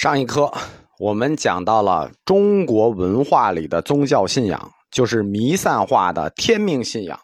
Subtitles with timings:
[0.00, 0.50] 上一课
[0.98, 7.20] 我们讲到了中国文化里的宗教信仰，就是弥散化的天命信仰。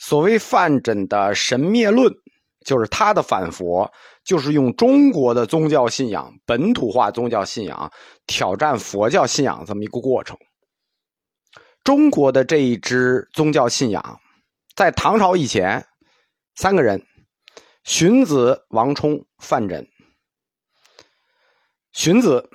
[0.00, 2.12] 所谓范缜的神灭论，
[2.66, 3.88] 就是他的反佛，
[4.24, 7.88] 就是用中国的宗教信仰、本土化宗教信仰
[8.26, 10.36] 挑战佛教信仰这么一个过程。
[11.84, 14.20] 中国的这一支宗教信仰，
[14.74, 15.86] 在唐朝以前，
[16.56, 17.00] 三个人：
[17.84, 19.86] 荀子、王充、范缜。
[21.94, 22.46] 荀子，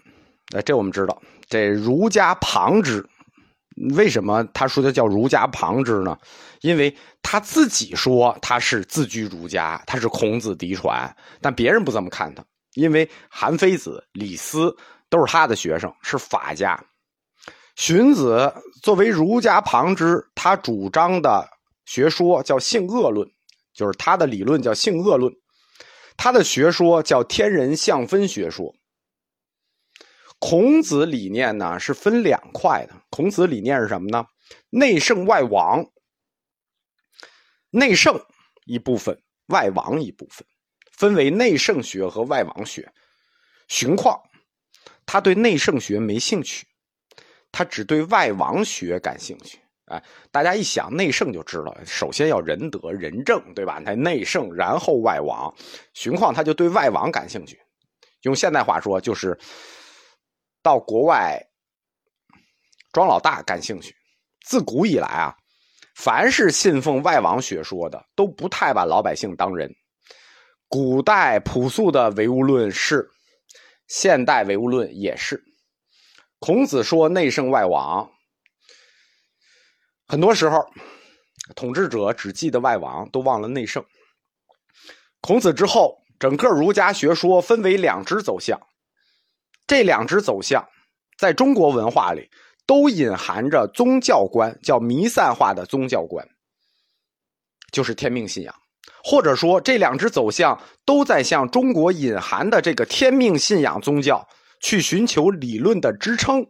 [0.54, 3.04] 呃，这我们知道，这儒家旁支，
[3.96, 6.18] 为什么他说的叫儒家旁支呢？
[6.60, 14.76] 因为他自己说他是自居儒家，他是孔子嫡传，但别人不这么看他，因为韩非子、李斯
[15.10, 16.78] 都是他的学生，是法家。
[17.78, 21.48] 荀子作为儒家旁支，他主张的
[21.86, 23.26] 学说叫性恶论，
[23.74, 25.34] 就是他的理论叫性恶论，
[26.18, 28.76] 他的学说叫天人相分学说。
[30.40, 32.96] 孔子理念呢是分两块的。
[33.10, 34.26] 孔子理念是什么呢？
[34.70, 35.86] 内圣外王，
[37.70, 38.20] 内圣
[38.66, 40.48] 一部分，外王一部分，
[40.94, 42.92] 分为内圣学和外王学。
[43.68, 44.18] 荀况，
[45.06, 46.66] 他对内圣学没兴趣，
[47.52, 49.60] 他只对外王学感兴趣。
[49.86, 53.82] 哎，大家一想内圣就知道，首先要仁德仁政，对吧？
[53.86, 55.54] 他内圣，然后外王。
[55.94, 57.60] 荀况他就对外王感兴趣，
[58.22, 59.38] 用现代话说就是。
[60.62, 61.42] 到国外
[62.92, 63.96] 装老大感兴趣。
[64.46, 65.36] 自古以来啊，
[65.96, 69.70] 凡是信奉外王学说的，都不太把老百姓当人。
[70.68, 73.10] 古代朴素的唯物论是，
[73.88, 75.44] 现代唯物论也是。
[76.40, 78.10] 孔子说内圣外王，
[80.08, 80.66] 很多时候
[81.56, 83.86] 统治者只记得外王，都忘了内圣。
[85.22, 88.60] 孔子之后，整个儒家学说分为两支走向。
[89.70, 90.68] 这两支走向，
[91.16, 92.28] 在中国文化里
[92.66, 96.28] 都隐含着宗教观，叫弥散化的宗教观，
[97.72, 98.56] 就是天命信仰。
[99.04, 104.28] 或者说，这两支走向都在向中国隐含的这个天命信仰宗教
[104.60, 106.48] 去寻求理论的支撑。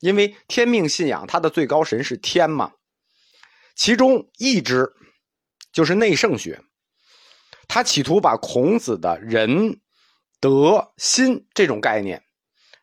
[0.00, 2.72] 因为天命信仰它的最高神是天嘛，
[3.74, 4.92] 其中一支
[5.72, 6.60] 就是内圣学，
[7.66, 9.80] 他企图把孔子的人。
[10.44, 12.22] 德心这种概念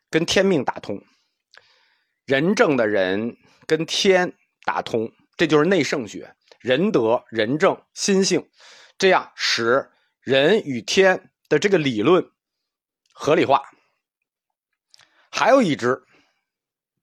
[0.09, 0.99] 跟天命打通，
[2.25, 4.33] 仁政的人跟天
[4.65, 8.49] 打通，这就是内圣学，仁德、仁政、心性，
[8.97, 9.91] 这样使
[10.21, 12.31] 人与天的这个理论
[13.13, 13.61] 合理化。
[15.29, 16.01] 还有一支，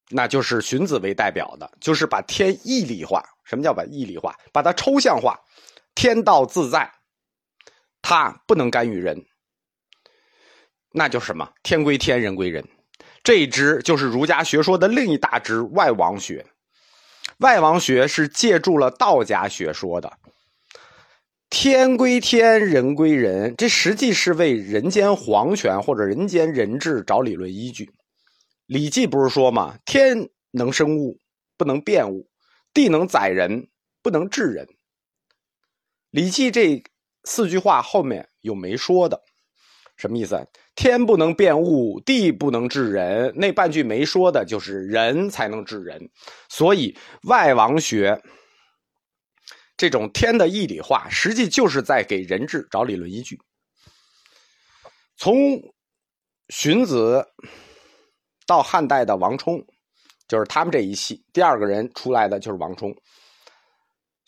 [0.09, 3.23] 那就是荀子为代表的，就是把天义理化。
[3.45, 4.35] 什么叫把义理化？
[4.53, 5.39] 把它抽象化，
[5.95, 6.93] 天道自在，
[8.03, 9.25] 它不能干预人。
[10.93, 11.51] 那就是什么？
[11.63, 12.67] 天归天，人归人。
[13.23, 16.47] 这一支就是儒家学说的另一大支外王学。
[17.39, 20.19] 外王学是借助了道家学说的
[21.51, 27.85] “天归天，人归人”，这实际是为人间皇权或者人间人治找理论依据。
[28.67, 29.79] 《礼记》不是说吗？
[29.85, 31.21] 天能生物，
[31.57, 32.27] 不能变物；
[32.73, 33.69] 地能载人，
[34.03, 34.67] 不能治人。
[36.11, 36.83] 《礼记》这
[37.25, 39.23] 四句话后面有没说的？
[39.99, 40.43] 什么意思？
[40.75, 43.31] 天不能变物，地不能治人。
[43.37, 46.09] 那半句没说的就是人才能治人。
[46.49, 48.19] 所以外王学
[49.77, 53.39] 这种天的义理化，实际就是在给人治找理论依据。
[55.17, 55.61] 从
[56.49, 57.27] 荀子
[58.47, 59.61] 到汉代的王充，
[60.29, 62.95] 就是他们这一系第二个人出来的就是王充。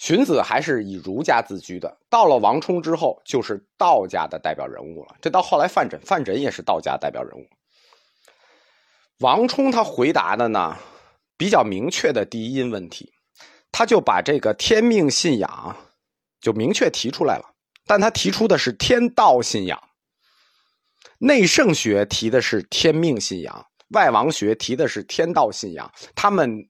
[0.00, 5.15] 荀子还是以儒家自居的，到了王充之后，就是道家的代表人物了。
[5.21, 7.47] 这到后来范缜，范缜也是道家代表人物。
[9.19, 10.75] 王充他回答的呢，
[11.37, 13.12] 比较明确的第一因问题，
[13.71, 15.77] 他就把这个天命信仰
[16.41, 17.44] 就明确提出来了。
[17.84, 19.78] 但他提出的是天道信仰，
[21.19, 25.93] 内圣学提的是天命信仰，外王学提的是天道信仰。
[26.14, 26.67] 他们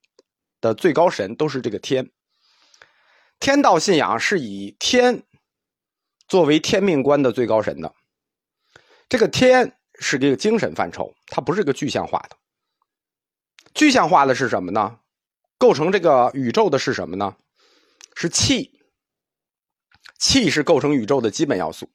[0.61, 2.11] 的最高神都是这个天。
[3.41, 5.23] 天道信仰是以天
[6.29, 7.93] 作为天命观的最高神的，
[9.09, 12.37] 这个天是这个精神范畴，它不是个具象化的。
[13.73, 14.99] 具象化的是什么呢？
[15.57, 17.35] 构成这个宇宙的是什么呢？
[18.15, 18.79] 是气。
[20.19, 21.89] 气是构成宇宙的基本要素，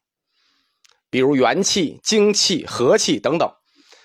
[1.11, 3.47] 比如元气、精气、和气等等。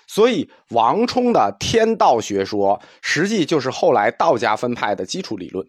[0.05, 5.67] 所以王充的天道学说，实际就是后来道家分派的基础理论。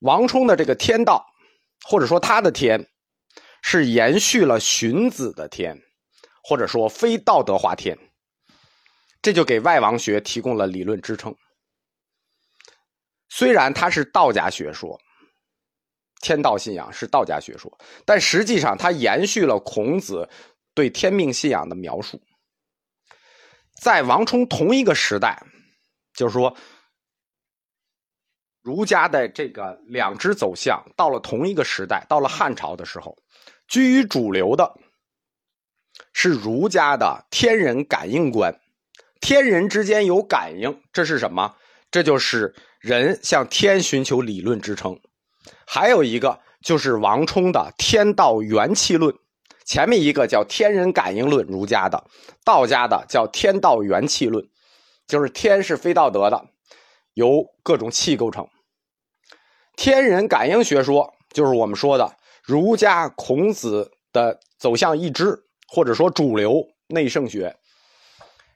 [0.00, 1.26] 王充的这个天道，
[1.88, 2.88] 或者说他的天，
[3.62, 5.80] 是延续了荀子的天，
[6.42, 7.98] 或者说非道德化天，
[9.20, 11.34] 这就给外王学提供了理论支撑。
[13.28, 14.98] 虽然它是道家学说，
[16.20, 20.28] 天道信仰是道家学说，但实际上它延续了孔子
[20.74, 22.20] 对天命信仰的描述。
[23.80, 25.40] 在王充同一个时代，
[26.14, 26.56] 就是说，
[28.62, 33.16] 儒家的这个两支走向到了同一个时代，到了汉朝的时候，
[33.66, 34.74] 居于主流的
[36.12, 38.54] 是儒家的天人感应观，
[39.20, 41.54] 天人之间有感应，这是什么？
[41.90, 45.00] 这就是人向天寻求理论支撑。
[45.66, 49.14] 还有一个就是王充的天道元气论。
[49.64, 51.98] 前面一个叫天人感应论，儒家的；
[52.42, 54.48] 道家的叫天道元气论，
[55.06, 56.46] 就是天是非道德的，
[57.18, 58.46] 由各种气构成。
[59.76, 65.36] 天人感应学说就是我们说的儒家孔子的走向一支，
[65.66, 67.56] 或者说主流内圣学。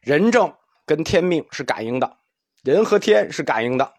[0.00, 0.54] 人政
[0.86, 2.16] 跟天命是感应的，
[2.62, 3.92] 人和天是感应的。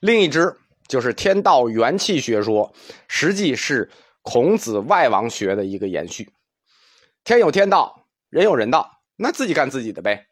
[0.00, 0.56] 另一支
[0.88, 2.74] 就是天道元气学说，
[3.08, 3.90] 实际是。
[4.24, 6.32] 孔子外王学的一个延续，
[7.24, 10.26] 天有天道，人有人道，那自己干自己的呗。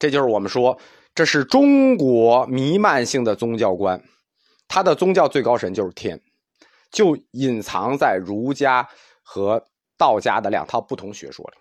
[0.00, 0.80] 这就是我们说，
[1.14, 4.02] 这是中国弥漫性的宗教观，
[4.66, 6.20] 他的宗教最高神就是天，
[6.90, 8.88] 就隐藏在儒家
[9.22, 9.64] 和
[9.96, 11.56] 道家的两套不同学说里。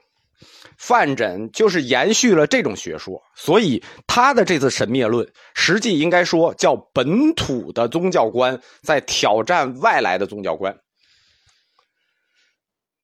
[0.77, 10.75] 范缜就是延续了这种学说，所以他的这次神灭论，实际应该说叫本土的宗教观在挑战外来的宗教观。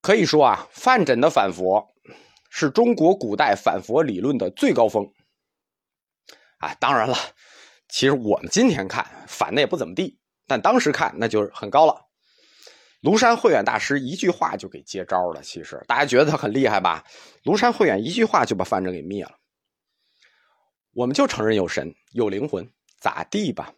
[0.01, 1.87] 可以说啊，范缜的反佛
[2.49, 5.07] 是中国古代反佛理论的最高峰。
[6.59, 7.17] 啊，当然了，
[7.89, 12.05] 其实我们今天看反的也不怎么地，但当时看那就是很高了。
[13.01, 15.41] 庐山慧远大师一句话就给接招了。
[15.41, 17.03] 其实大家觉得他很厉害吧？
[17.43, 19.31] 庐山慧远一句话就把范正给灭了。
[20.91, 22.69] 我们就承认有神有灵魂，
[22.99, 23.73] 咋地吧？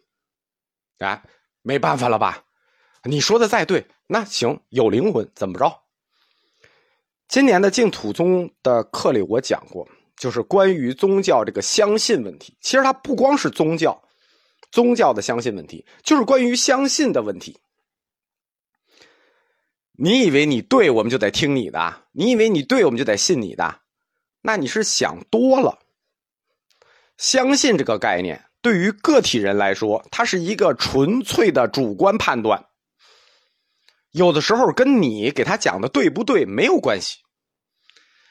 [0.98, 1.22] 啊，
[1.62, 2.44] 没办法了吧？
[3.04, 5.82] 你说的再对，那行有灵魂怎么着？
[7.28, 12.56] 今年的净土宗的课里，我讲过，就是关于宗教这个相信问题。
[12.60, 14.02] 其实它不光是宗教，
[14.70, 17.58] 宗教的相信问题，就是关于相信的问题。
[19.94, 23.80] 你以为你对，我们就得听你的；你以为你对，我们就得信你的，
[24.40, 25.78] 那你是想多了。
[27.18, 32.64] 相信这个概念，对于个体人来说，它是一个纯粹的主观判断。
[34.10, 37.18] 有的时候跟你给他讲的对不对没有关系。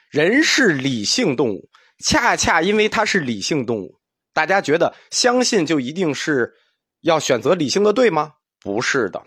[0.10, 1.70] 人是理性动物，
[2.02, 4.00] 恰恰因为它是理性动物，
[4.34, 6.54] 大家觉得相信就一定是
[7.02, 8.34] 要选择理性的对吗？
[8.60, 9.24] 不是的，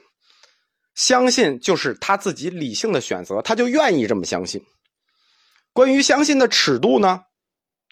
[0.94, 4.62] 相信就是他自己理性的选择，他就愿意这么相信。
[5.72, 7.22] 关于相信的尺度呢？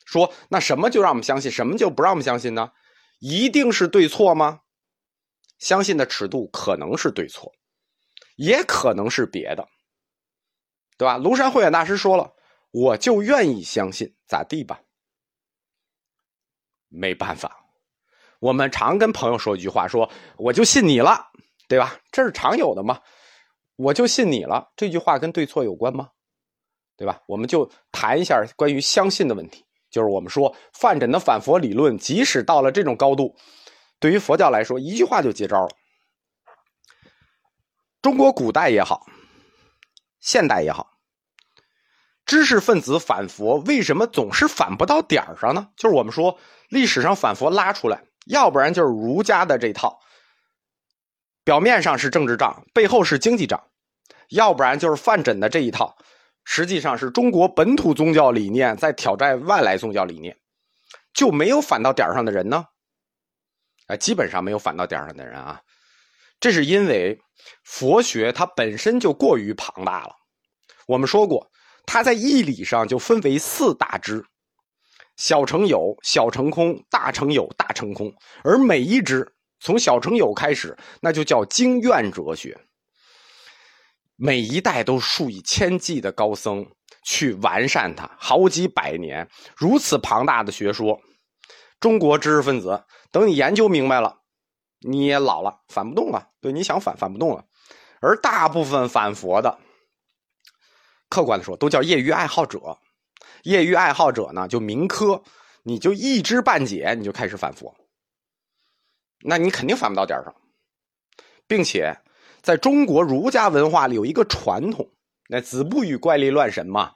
[0.05, 2.71] 说那什么就让我们相信，什么就不让我们相信呢？
[3.21, 4.61] 一定是对错吗？
[5.59, 7.53] 相信的尺度可能是对错。
[8.37, 9.69] 也可能是别的，
[10.97, 11.19] 对吧？
[11.19, 12.33] 庐山慧远大师说了，
[12.73, 14.81] 我就愿意相信，咋地吧？
[16.89, 17.65] 没办法，
[18.41, 21.31] 我们常跟朋友说一句话，说我就信你了，
[21.69, 21.97] 对吧？
[22.11, 23.01] 这是常有的嘛。
[23.77, 26.11] 我就信你了，这句话跟对错有关吗？
[26.97, 27.23] 对吧？
[27.27, 33.35] 我们就谈一下关于相信的问题，就是我们说范缜的反佛理论，即使到了这种高度，
[33.99, 35.71] 对于佛教来说，一句话就接招了。
[38.03, 39.07] 中国古代也好，
[40.21, 40.99] 现代也好，
[42.25, 45.69] 知识分子反佛为什么总是反不到点儿上呢？
[45.77, 46.39] 就是我们说
[46.69, 49.99] 历史上反佛拉出来，要不然就是儒家的这套，
[51.45, 53.59] 表面上是政治账，背后是经济账；
[54.31, 55.97] 要不然就是范缜的这一套，
[56.45, 60.37] 实际上是中国本土宗教理念在挑战外来宗教理念，
[61.13, 62.67] 就没有反到点儿上的人呢？
[63.89, 65.61] 啊，基本上没有反到点儿上的人啊。
[66.39, 67.21] 这是因为
[67.65, 70.15] 佛学它本身就过于庞大了。
[70.87, 71.52] 我们说过，
[71.87, 74.25] 它在义理上就分为四大支：
[75.17, 78.13] 小乘有、小乘空、大乘有、大乘空。
[78.45, 82.59] 而每一支从小乘有开始，那就叫经院哲学。
[84.17, 86.67] 每一代都数以千计的高僧
[87.05, 91.01] 去完善它，好几百年，如此庞大的学说，
[91.81, 94.19] 中国知识分子等你研究明白了。
[94.85, 96.29] 你也老了，反不动了。
[96.41, 97.45] 对，你想反反不动了。
[98.01, 99.59] 而大部分反佛的，
[101.13, 102.79] 客观的说，都叫业余爱好者。
[103.43, 105.23] 业余爱好者呢，就民科，
[105.63, 107.75] 你就一知半解，你就开始反佛，
[109.21, 110.35] 那你肯定反不到点上。
[111.47, 111.95] 并且，
[112.41, 114.89] 在中国儒家文化里有一个传统，
[115.29, 116.93] 那子不语怪力乱神嘛。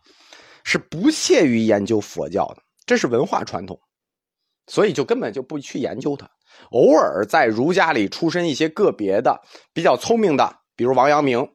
[0.68, 3.78] 是不屑于研究佛教的，这是文化传统，
[4.66, 6.28] 所以就根本就不去研究它。
[6.70, 9.40] 偶尔在儒家里出身一些个别的
[9.72, 11.48] 比较聪明的，比如王阳明，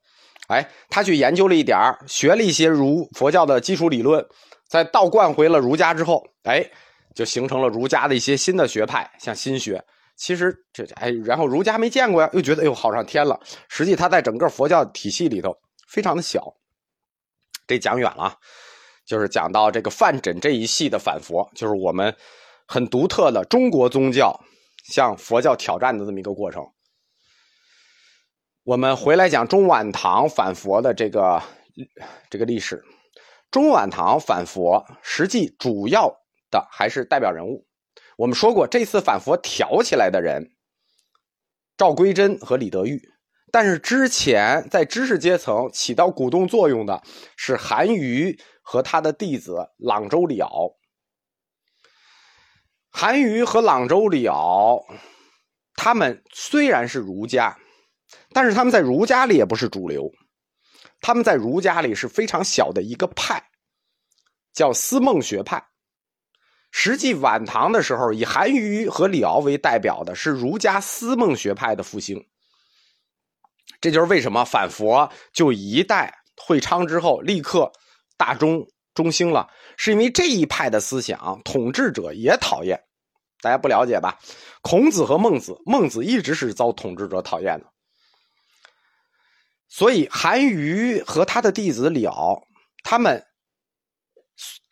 [0.51, 4.25] 哎，他去研究了一点学了一些儒佛教的基础理论，
[4.67, 6.69] 在倒灌回了儒家之后，哎，
[7.15, 9.81] 就形成了儒家的一些新的学派，像心学。
[10.17, 13.39] 其实这哎，然后儒家没见过呀，又觉得哎呦好上天了。
[13.69, 15.55] 实际他在整个佛教体系里头
[15.87, 16.53] 非常的小。
[17.65, 18.35] 这讲远了，
[19.05, 22.13] 就是讲到这个范缜这一系的反佛，就是我们
[22.67, 24.37] 很独特的中国宗教。
[24.83, 26.63] 向佛教挑战的这么一个过程，
[28.63, 31.41] 我们回来讲中晚唐反佛的这个
[32.29, 32.83] 这个历史。
[33.49, 36.07] 中晚唐反佛，实际主要
[36.51, 37.65] 的还是代表人物。
[38.17, 40.51] 我们说过，这次反佛挑起来的人，
[41.75, 43.01] 赵归真和李德裕。
[43.51, 47.01] 但是之前在知识阶层起到鼓动作用的
[47.35, 50.69] 是韩愈和他的弟子朗州李敖。
[52.91, 54.85] 韩愈和朗州李敖，
[55.75, 57.57] 他们虽然是儒家，
[58.33, 60.11] 但是他们在儒家里也不是主流，
[60.99, 63.43] 他们在儒家里是非常小的一个派，
[64.53, 65.63] 叫思孟学派。
[66.71, 72.25] 实际晚唐的时候，以韩愈和李敖为代表的是儒家思孟学派的复兴。
[73.79, 77.71] 这就是为什么反佛就一代会昌之后立刻
[78.17, 78.67] 大中。
[78.93, 82.77] 中兴了，是因为这一派的思想，统治者也讨厌。
[83.41, 84.19] 大家不了解吧？
[84.61, 87.70] 孔子和孟子，孟子一直是遭统治者讨厌的。
[89.73, 92.45] 所以韩愈和他的弟子李敖，
[92.83, 93.25] 他们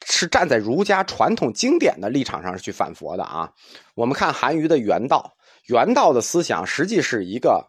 [0.06, 3.50] 是站在儒家传统经典的立场上去反佛的啊。
[3.96, 5.34] 我们看韩愈的《原道》，
[5.74, 7.66] 原道的思想实际是一个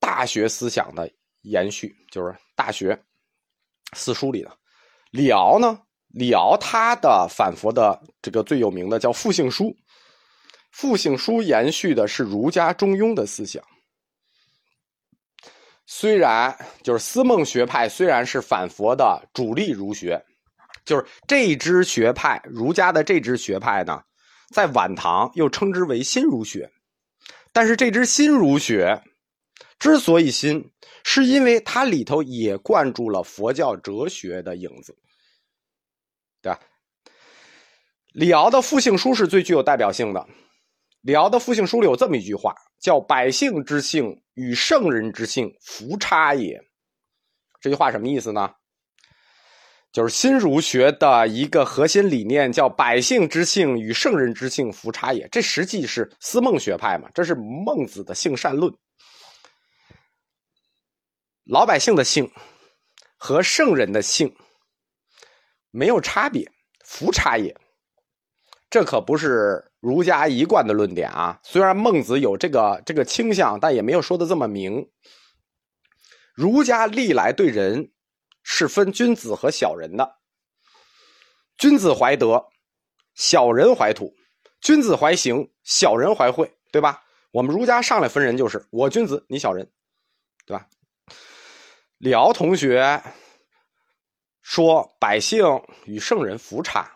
[0.00, 1.10] 大学思想的
[1.42, 2.94] 延续，就是《大学》
[3.92, 4.50] 四书里的。
[5.10, 5.82] 李敖呢？
[6.08, 9.64] 李敖他的反佛的这个最有名的叫《复性书》，
[10.70, 13.62] 《复性书》延续的是儒家中庸的思想。
[15.86, 20.22] 虽然就是思孟学派，虽然是反佛的主力儒学，
[20.84, 24.02] 就是这支学派，儒家的这支学派呢，
[24.52, 26.70] 在晚唐又称之为新儒学。
[27.52, 29.02] 但是这支新儒学
[29.78, 30.70] 之所以新，
[31.04, 34.94] 是因为它里头也灌注了佛教哲学的影子。
[36.42, 36.60] 对吧？
[38.12, 40.26] 李敖的复性书是最具有代表性的。
[41.00, 46.60] 李敖的复性书里有这么一句话，叫“百姓之性与圣人之性弗差也”。
[47.60, 48.54] 这句话什么意思呢？
[49.92, 55.26] 就是新儒学的一个核心理念，叫“百姓之性与圣人之性弗差也”。
[55.32, 57.08] 这实际是思孟学派嘛？
[57.14, 58.72] 这是孟子的性善论。
[61.44, 62.30] 老百姓的性
[63.16, 64.36] 和圣人的性。
[65.70, 66.50] 没有差别，
[66.84, 67.54] 弗差也。
[68.68, 71.40] 这可不是儒家一贯的论点啊。
[71.42, 74.90] 虽然孟子有这个这个倾向，但也没有说的这么明。
[76.34, 77.92] 儒家历来对人
[78.42, 80.16] 是分君子和小人的，
[81.56, 82.46] 君子怀德，
[83.14, 84.14] 小人怀土；
[84.60, 87.02] 君子怀行，小人怀惠，对吧？
[87.32, 89.70] 我们儒家上来分人就是我君子，你小人，
[90.44, 90.66] 对吧？
[91.98, 93.02] 李敖同学。
[94.48, 96.92] 说百姓与圣人福差，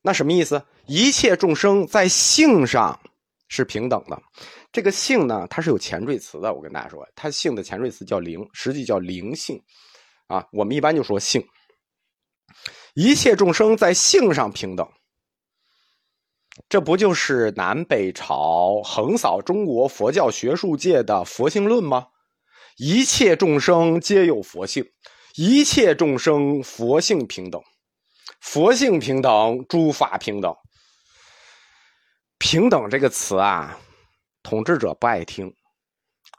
[0.00, 0.64] 那什么意思？
[0.86, 2.98] 一切众生在性上
[3.48, 4.22] 是平等的。
[4.72, 6.52] 这个性呢，它是有前缀词的。
[6.52, 9.62] 我跟大家说，它性的前缀词叫灵，实际叫灵性
[10.26, 10.44] 啊。
[10.52, 11.44] 我们一般就说性。
[12.94, 14.88] 一切众生在性上平等，
[16.68, 22.08] 这不就是南北朝横扫中国佛教学术界的佛性论吗？
[22.76, 24.84] 一切众生皆有佛性。
[25.36, 27.60] 一切众生佛性平等，
[28.40, 30.54] 佛性平等，诸法平等。
[32.54, 33.76] 平等这个词啊，
[34.44, 35.52] 统治者不爱听，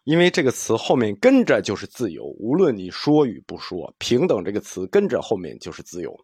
[0.06, 6.16] 因为这个词后面跟着就是自由，无论你说与不说，平等这个词跟着后面就是自由。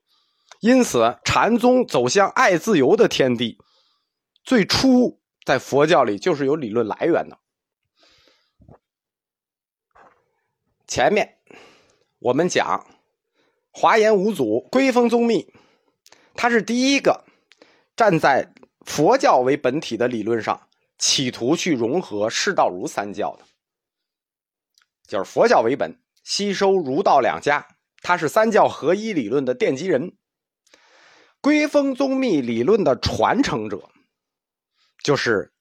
[0.61, 3.57] 因此，禅宗走向爱自由的天地，
[4.45, 7.37] 最初在佛教里就是有理论来源的。
[10.87, 11.37] 前面。
[12.19, 12.85] 我们讲
[13.71, 15.51] 华严五祖归峰宗密，
[16.33, 17.25] 他是第一个
[17.97, 18.53] 站在
[18.85, 23.45] 佛教为本体的理论上，企图去融合释道儒三教的，
[25.07, 27.67] 就是佛教为本，吸收儒道两家，
[28.01, 30.17] 他是三教合一理论的奠基人。
[31.41, 33.89] 归峰宗密理论的传承者，
[35.03, 35.51] 就是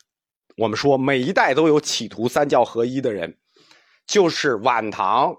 [0.57, 3.39] 我们说每一代都有企图三教合一的人，
[4.07, 5.35] 就是晚唐。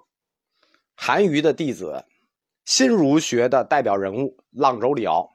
[0.95, 2.05] 韩愈的弟子
[2.65, 5.30] 新儒学的代表人物阆州李敖。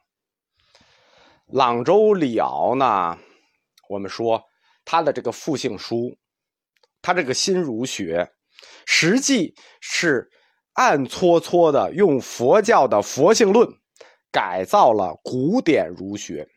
[1.47, 3.17] 阆州李敖呢，
[3.87, 4.43] 我们说
[4.83, 6.17] 他的这个复姓书，
[7.01, 8.29] 他这个新儒学，
[8.85, 10.29] 实际是
[10.73, 13.67] 暗搓搓的用佛教的佛性论
[14.29, 16.47] 改造了古典儒学，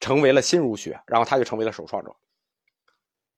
[0.00, 2.10] 成为了新儒学，然后他就成为了首创者。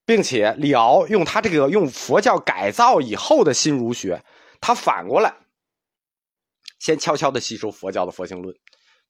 [0.07, 4.25] 并且李敖用他这个用佛教改造以后的新儒学，
[4.61, 5.35] 他反过来
[6.79, 8.57] 先悄悄的吸收佛教的佛性论，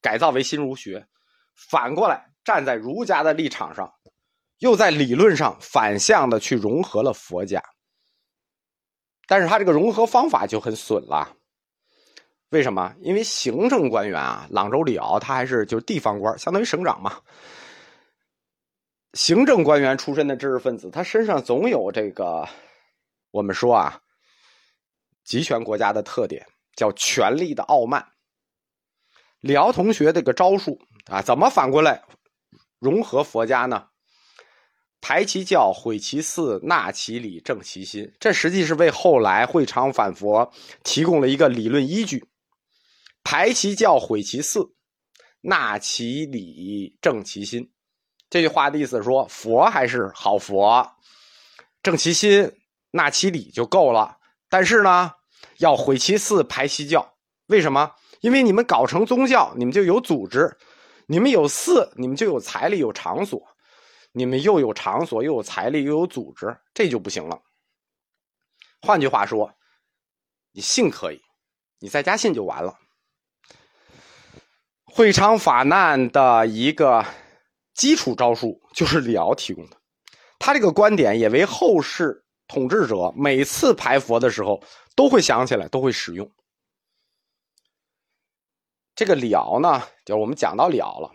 [0.00, 1.06] 改造为新儒学，
[1.56, 3.92] 反过来站在儒家的立场上，
[4.58, 7.62] 又在理论上反向的去融合了佛家。
[9.26, 11.36] 但是他这个融合方法就很损了，
[12.50, 12.94] 为什么？
[13.00, 17.20] 因为行政官员啊，朗州李敖他还是就是地方官，相当于省长嘛。
[19.14, 22.48] 行政官员出身的知识分子，他身上总有这个，
[23.32, 24.00] 我们说啊，
[25.24, 26.46] 集权国家的特点，
[26.76, 28.06] 叫权力的傲慢。
[29.40, 32.02] 李敖同学这个招数啊，怎么反过来
[32.78, 33.86] 融合佛家呢？
[35.00, 38.12] 排其教，毁其寺，纳其礼，正其心。
[38.18, 42.28] 这实际是为后来会昌反佛提供了一个理论依据。
[43.22, 44.72] 排其教，毁其寺，
[45.40, 47.70] 纳其礼，正其心。
[48.28, 50.96] 这句话的意思是说，佛还是好佛，
[51.84, 52.50] 正其心，
[52.90, 54.16] 纳其理就够了。
[54.48, 55.12] 但是呢，
[55.58, 57.14] 要毁其寺，排其教。
[57.46, 57.92] 为什么？
[58.22, 60.56] 因为你们搞成宗教，你们就有组织，
[61.06, 63.42] 你们有寺，你们就有财力、有场所。
[64.12, 67.40] 你们又有场所，又有财力，又有组织，这就不行了。
[68.82, 69.52] 换句话说，
[70.52, 71.20] 你信可以，
[71.78, 72.74] 你在家信就完了。
[74.84, 77.04] 会昌法难的一个。
[77.74, 79.76] 基础招数就是李敖提供的，
[80.38, 86.26] 他这个观点也为后世统治者每次排佛的时候都会想起来，都会使用。
[88.96, 91.10] 这个李敖呢，就是我们讲到李敖了，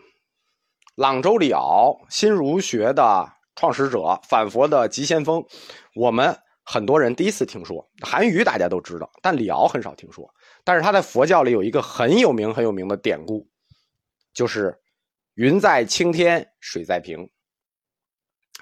[0.95, 5.43] 朗州李敖，新儒学的创始者，反佛的急先锋，
[5.95, 7.89] 我们很多人第一次听说。
[8.01, 10.31] 韩愈大家都知道，但李敖很少听说。
[10.63, 13.49] 但是他在佛教里有一个很有名、很有名的典故，
[14.33, 14.77] 就是。
[15.35, 17.31] 云在青天，水在瓶。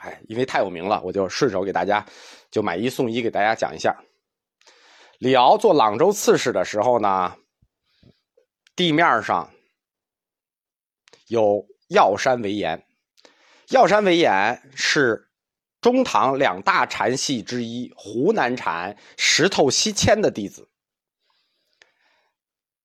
[0.01, 2.05] 哎，因为太有名了，我就顺手给大家
[2.51, 3.97] 就买一送一，给大家讲一下。
[5.17, 7.36] 李敖做朗州刺史的时候呢，
[8.79, 9.51] 地面上
[11.27, 12.87] 有药山为岩。
[13.71, 15.29] 药山为岩是
[15.81, 20.69] 中唐两大禅系之一湖南禅石头西迁的弟子。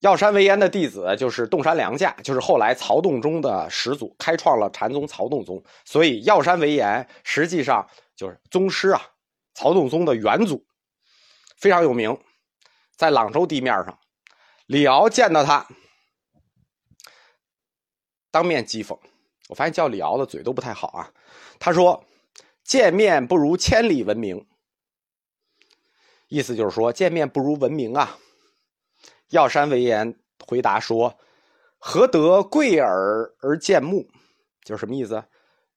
[0.01, 5.63] 药山为岩的弟子就是洞山良价，就是后来曹洞宗的始祖，开创了禅宗曹洞宗。
[5.85, 9.01] 所以药山为岩实际上就是宗师啊，
[9.55, 10.67] 曹洞宗的元祖，
[11.57, 12.19] 非常有名。
[12.97, 13.97] 在朗州地面上，
[14.67, 15.65] 李敖见到他，
[18.35, 18.99] 当面讥讽。
[19.49, 21.13] 我发现叫李敖的嘴都不太好啊。
[21.61, 22.05] 他说
[22.65, 24.45] ：“见面不如千里闻名。”
[26.27, 28.19] 意思就是说见面不如闻名啊。
[29.31, 31.17] 药山为言回答说
[31.79, 34.09] ：“何得贵耳而见目？
[34.65, 35.23] 就是什么意思？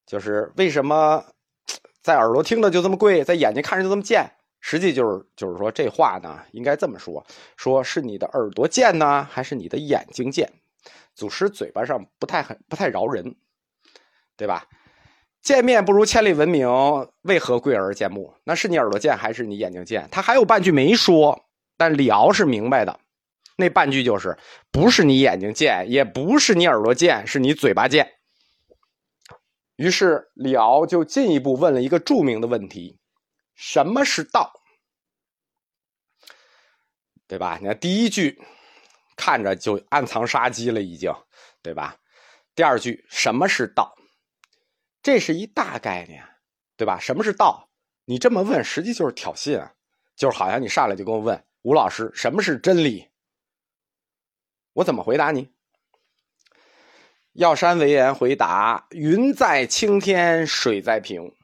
[0.07, 1.23] 就是为什么
[2.01, 4.31] 在耳朵听着就这么贵，在眼睛看着就这么贱？
[4.59, 7.23] 实际就是就是说这话呢，应该这么说：
[7.55, 10.51] 说是你的耳朵贱呢，还是你的眼睛贱？
[11.15, 13.35] 祖师嘴巴上不太很不太饶人，
[14.35, 14.67] 对吧？
[15.41, 16.67] 见面不如千里闻名，
[17.21, 18.35] 为何贵而见目？
[18.43, 20.07] 那是你耳朵贱，还是你眼睛贱？
[20.11, 22.99] 他还有半句没说，但李敖是明白的。”
[23.59, 24.37] 那半句就是，
[24.71, 28.13] 不是你眼睛贱，也不是你耳朵贱，是你嘴巴贱。
[29.77, 32.99] 于是李敖就进一步问了一个著名的问题：
[33.55, 34.51] 什么是道？
[37.27, 37.57] 对吧？
[37.59, 38.39] 你看第一句，
[39.17, 41.13] 看着就暗藏杀机了，已经，
[41.61, 41.97] 对吧？
[42.55, 43.93] 第二句，什么是道？
[45.03, 46.23] 这是一大概念，
[46.77, 46.97] 对吧？
[46.97, 47.67] 什么是道？
[48.05, 49.73] 你这么问，实际就是挑衅啊，
[50.15, 53.09] 就是好像你上来就跟我问吴老师，什么是真理？
[54.73, 55.49] 我怎么回答你？
[57.33, 61.35] 药山为言回答：“云在青天，水在平。”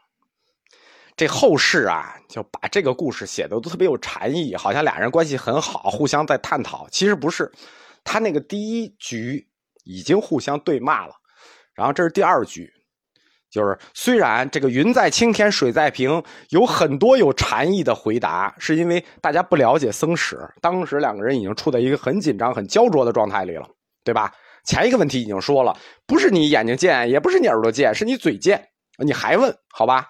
[1.16, 6.88] 这后世啊，就把这个故事写的都特别有禅意，好像俩人关系很好，互相在探讨。
[6.90, 7.52] 其实不是，
[8.04, 9.48] 他那个第一局
[9.84, 11.14] 已经互相对骂了，
[11.74, 12.72] 然后这是第二局。
[13.52, 23.68] 就是虽然这个云在青天水在平有很多有禅意的回答，是因为大家不了解僧史，当时两个人已经处在一个很紧张、很焦灼的状态里了，
[24.04, 24.34] 对吧？
[24.66, 29.56] 前一个问题已经说了，不是你眼睛贱，也不是你耳朵贱，是你嘴贱，你还问？
[29.70, 30.08] 好吧？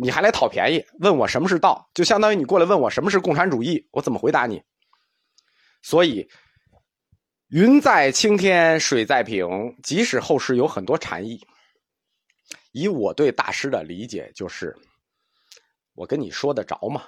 [0.00, 4.62] 你还来讨便宜，问我什么是道，就相当于你过来问我什么是共产主义，我怎么回答你？
[5.82, 6.28] 所以
[7.48, 9.46] “云在青天，水在平”，
[9.82, 11.40] 即使后世有很多禅意，
[12.72, 14.74] 以我对大师的理解，就是
[15.94, 17.04] 我跟你说得着嘛，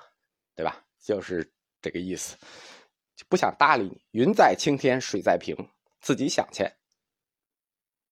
[0.54, 0.82] 对吧？
[1.02, 2.36] 就是这个意思，
[3.16, 4.00] 就不想搭理你。
[4.12, 5.56] “云在青天，水在平”，
[6.00, 6.64] 自己想去。